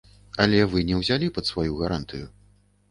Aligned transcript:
Але 0.45 0.61
вы 0.71 0.83
не 0.89 0.95
ўзялі 1.03 1.31
пад 1.37 1.45
сваю 1.53 1.71
гарантыю. 1.85 2.27